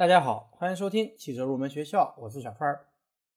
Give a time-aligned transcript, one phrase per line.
[0.00, 2.86] 大家好，欢迎收听汽车入门学校，我是小范儿。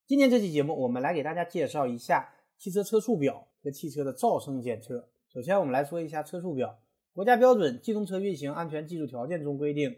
[0.08, 5.10] 今天这期节目，我们来给大家介绍一下汽车车速表和汽车的噪声检测。
[5.28, 6.80] 首先，我们来说一下车速表。
[7.14, 9.94] 国家标准《机动车运行安全技术条件》中规定，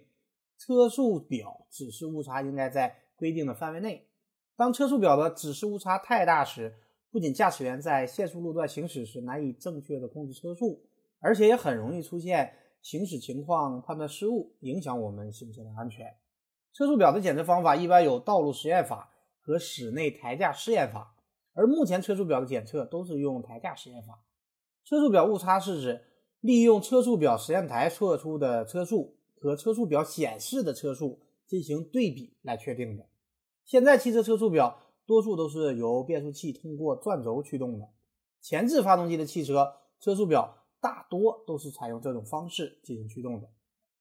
[0.57, 4.07] 车速表指示误差应该在规定的范围内。
[4.55, 6.73] 当车速表的指示误差太大时，
[7.11, 10.81] 不仅驾驶员在限速路段行驶时难以正确的控制车速，
[11.19, 12.51] 而且也很容易出现
[12.81, 16.11] 行驶情况判断失误，影响我们行车的安全。
[16.75, 21.15] 车速表的检测方法一般有道路实验法和室内台架试验法，
[21.53, 24.21] 而目前车速表的检测都是用台架试验法。
[24.83, 26.03] 车速表误差是指
[26.41, 33.07] 利用车速表实验台测出的车速和车速表显示的车速进行对比来确定的。
[33.63, 37.87] 现在汽车车速表多数都是由变速器通过转轴驱动的，
[38.41, 43.47] 前置发动机的汽车车速表大多都是采用这种方式进行驱动的。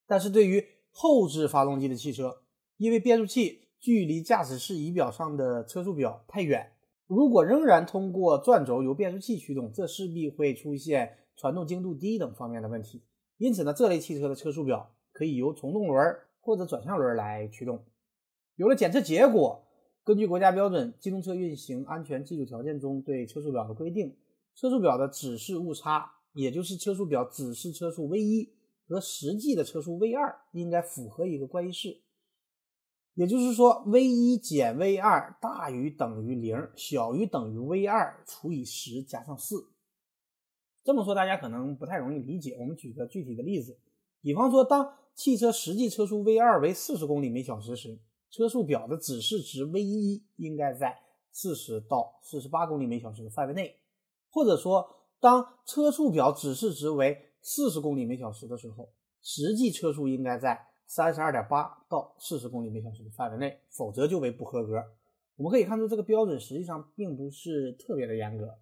[0.09, 2.41] 但是对于后置发动机的汽车，
[2.77, 6.73] 因为变速器距离驾驶室仪表上的车速表太远，
[7.07, 13.03] 如果仍然通过转轴由变速器驱动，这势必会出现传动精度低等方面的问题。
[13.37, 17.85] 因此呢，这类汽车的车速表可以由从动轮或者转向轮来驱动。
[18.57, 19.67] 有了检测结果，
[20.05, 24.17] 根据国家标准《机动车运行安全技术条件》中对车速表的规定，
[24.55, 28.53] 车速表的指示误差，也就是车速表指示车速 v 一
[28.87, 32.04] 和实际的车速 v 二，应该符合一个关系式。
[33.15, 39.69] 也就是说，v 一减 v 二大于等于零，小于等于 v 二除以十加上四。
[40.83, 42.57] 这么说大家可能不太容易理解。
[42.59, 43.79] 我们举个具体的例子，
[44.21, 50.99] 比方说，当汽车实际车速 v 二为四十公里每小时时，车速表的指示值 v 一应该在
[51.31, 53.79] 四十到四十八公里每小时的范围内。
[54.29, 58.93] 或者说，当车速表指示值为四十公里每小时的时候，
[59.23, 60.74] 实际车速应该在。
[60.87, 64.85] 三十二点八到四十公里每小时的范围内，否则就为不合格。
[65.37, 68.57] 我们可以看出，这个标准实际上并不是特别的严格。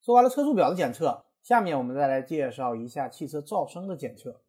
[0.00, 4.40] 说完了车速表的检测，下面我们再来介绍一下汽车噪声的检测。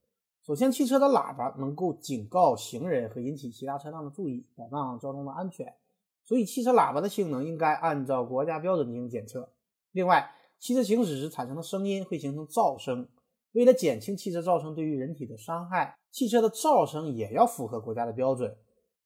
[0.44, 5.76] 首先，汽车的喇叭能够警告行人和引起其他车辆的注意，保障交通的安全，
[6.24, 9.52] 所以汽车喇叭的性能应该按照国家标准进行检测。
[9.92, 13.10] 另外，汽车行驶时产生的声音会形成噪声。
[13.54, 18.56] 为了减轻汽车噪声对于人体的伤害，汽车的噪声也要符合国家的标准。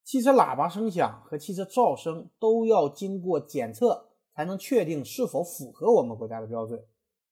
[0.03, 6.83] 汽车喇叭声响和汽车噪声都要经过检测，才能确定是否符合我们国家的标准。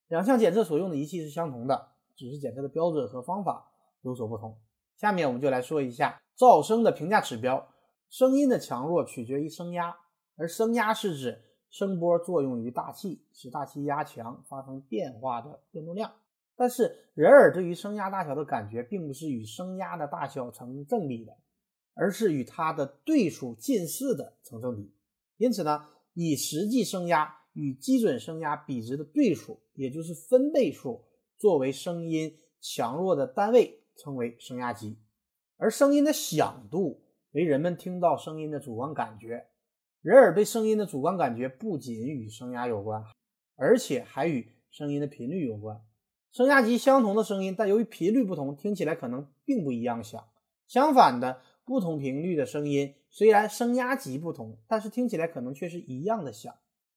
[0.08, 3.72] 两项检测所用的仪器是相同的，只是检测的标准和方法
[4.02, 4.58] 有所不同。
[4.96, 7.68] 下面我们就来说一下噪声的评价指标。
[8.09, 9.96] 声音的强弱取决于声压，
[10.36, 16.12] 而声压是指声波作用于大气，使大气压强发生变化的变动量。
[16.59, 21.38] 但是人耳对于声压大小的感觉，并不是与声压的大小成正比的，
[21.94, 24.94] 而是与它的对数近似的成正比。
[25.38, 31.06] 因此呢，以实际声压与基准声压比值的对数，也就是分贝数，
[31.38, 35.00] 作为声音强弱的单位，称为声压级。
[35.56, 39.47] 而声音的响度为人们听到声音的主观感觉。
[40.02, 43.02] 人耳对声音的主观感觉不仅与声压有关，
[43.56, 45.81] 而且还与声音的频率有关。
[46.31, 50.23] 声压级相同的声音，但由于频率不同，听起来可能并不一样响。
[50.67, 56.53] 相反的，不同频率的声音虽然声压级不同，但是听起来可能却是一样的响。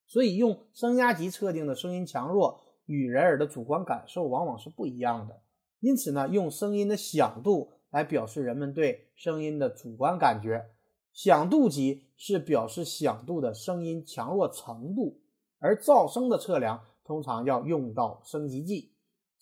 [0.07, 5.41] 所以，用声压级测定的声音强弱与人耳的主观感受往往是不一样的。
[5.81, 10.67] 因此呢，用声音的响度来表示人们对声音的主观感觉。
[11.15, 15.21] 响度级是表示响度的声音强弱程度，
[15.59, 18.92] 而噪声的测量通常要用到声级计。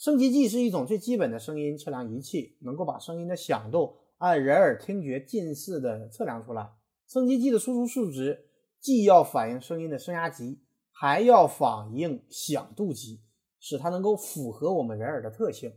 [0.01, 6.71] 声级计是一种最基本的声音测量仪器，能够把声音的响度按人耳听觉近似的测量出来。
[7.07, 8.47] 声级计的输出数值
[8.81, 10.59] 既要反映声音的声压级，
[10.91, 13.21] 还要反映响度级，
[13.59, 15.71] 使它能够符合我们人耳的特性。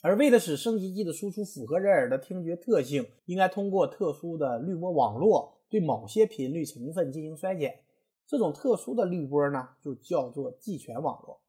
[0.00, 7.80] 而为了使声级计的输出符合人耳的听觉特性，应该通过特殊的滤波网络对某些频率成分进行衰减。
[8.26, 11.42] 这种特殊的滤波呢，就叫做计权网络。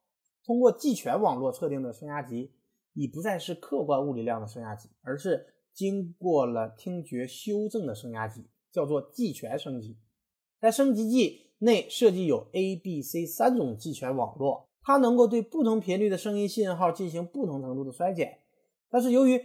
[0.44, 2.52] 通过计权网络测定的声压级，
[2.94, 9.96] 已不再是客观物理量的声压级，而是经过了听觉修正的声压级，叫做计权声级。
[10.60, 18.38] 在声级计内设计有 A、B、C 三种计权网络，它能够对不同频率的声音信号进行不同程度的衰减。
[18.90, 19.40] 但是由于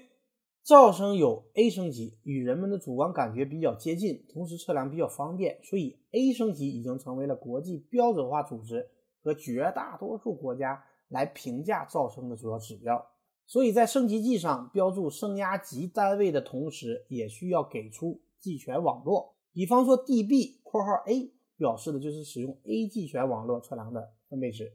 [0.66, 8.90] 噪声有 A 声级，与人们的主观感觉比较接近，同时测量比较方便，所以 A 声级已经成为了国际标准化组织。
[9.28, 13.06] 和绝大多数国家来评价噪声的主要指标，
[13.46, 19.36] 所以在升级计上标注声压级单位的同时，也需要给出技权网络。
[19.52, 24.72] 比方说 DB（ 括号 A） 表示的就是使用 A 技权网络测量的分贝值。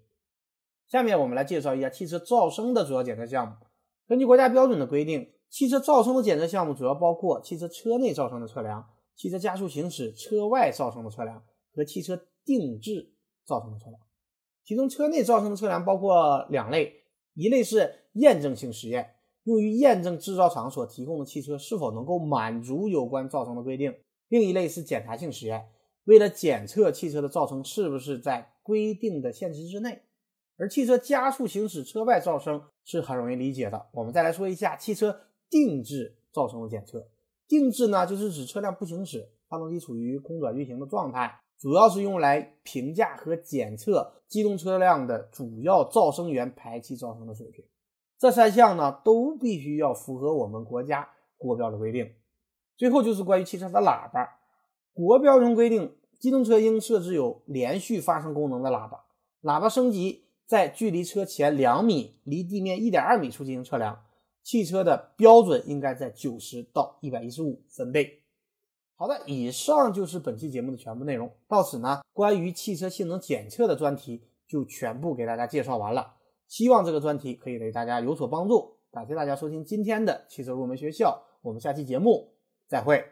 [0.86, 3.54] 下面我们来介绍一下汽车噪声的主要检测项目。
[4.06, 11.42] 根据国家标准的规定，汽车噪声的检测项目主要包括汽车车内噪声的测量、汽车加速行驶车外噪声的测量
[11.74, 13.14] 和汽车定制
[13.46, 13.98] 噪声的测量。
[14.64, 16.92] 其中，车内噪声的测量包括两类，
[17.34, 23.92] 一类是验证性实验，用于验证制造厂所提供的汽车是否能够满足有关噪声的规定；
[24.28, 25.68] 另一类是检查性实验，
[26.04, 30.02] 为了检测汽车的噪声是不是在规定的限制之内。
[30.58, 33.88] 而汽车加速行驶车外噪声是很容易理解的。
[33.92, 37.08] 我们再来说一下汽车定制噪声的检测。
[37.48, 47.64] 定制呢，就是指车辆不行驶，发动机处于空转运行的状态，主要是用来评价和检测机动车辆的主要噪声源排气噪声的水平。
[48.18, 52.14] 这三项呢，都必须要符合我们国家国标的规定。
[52.76, 54.40] 最后就是关于汽车的喇叭，
[54.92, 59.04] 国标中规定，机动车应设置有连续发声功能的喇叭，
[59.42, 60.24] 喇叭升级。
[60.44, 64.04] 在距离车前两米、离地面一点二米处进行测量，
[64.42, 68.21] 汽车的标准应该在九十到一百一十五分贝。
[69.02, 71.28] 好的，以上就是本期节目的全部内容。
[71.48, 76.14] 到此呢，关于汽车性能检测的专题就全部给大家介绍完了。
[76.46, 78.76] 希望这个专题可以对大家有所帮助。
[78.92, 82.32] 感谢大家收听今天的汽车入门学校，我们下期节目
[82.68, 83.04] 再会。